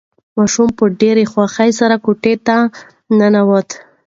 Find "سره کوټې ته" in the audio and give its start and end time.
1.79-2.57